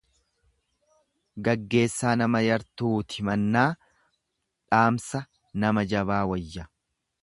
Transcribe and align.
Gaggeessaa 1.47 2.15
nama 2.23 2.41
yartuuti 2.47 3.29
mannaa 3.31 3.69
dhaamsa 3.77 5.27
nama 5.65 5.89
jabaa 5.95 6.25
wayya. 6.35 6.71